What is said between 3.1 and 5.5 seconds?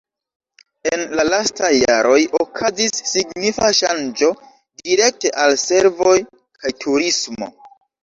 signifa ŝanĝo direkte